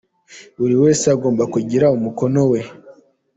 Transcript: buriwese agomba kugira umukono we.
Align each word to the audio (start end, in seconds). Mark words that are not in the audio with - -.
buriwese 0.59 1.05
agomba 1.15 1.43
kugira 1.53 1.93
umukono 1.97 2.41
we. 2.51 2.61